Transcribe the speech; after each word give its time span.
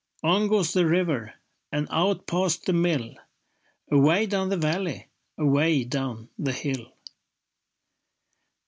On 0.23 0.47
goes 0.47 0.73
the 0.73 0.87
river 0.87 1.35
And 1.71 1.87
out 1.91 2.25
past 2.25 2.65
the 2.65 2.73
mill, 2.73 3.13
Away 3.91 4.25
down 4.25 4.49
the 4.49 4.57
valley, 4.57 5.11
Away 5.37 5.83
down 5.83 6.27
the 6.39 6.53
hill. 6.53 6.93